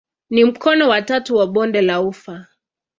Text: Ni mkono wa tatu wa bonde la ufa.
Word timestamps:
Ni 0.29 0.43
mkono 0.45 0.89
wa 0.89 1.01
tatu 1.01 1.35
wa 1.35 1.47
bonde 1.47 1.81
la 1.81 2.01
ufa. 2.01 2.47